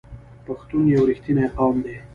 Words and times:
پښتون 0.45 0.83
یو 0.93 1.03
رښتینی 1.09 1.47
قوم 1.57 1.77
دی. 1.85 1.95